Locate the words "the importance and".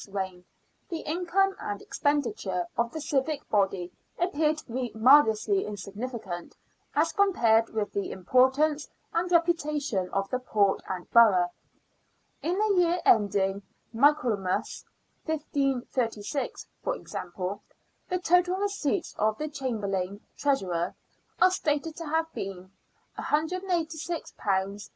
7.93-9.29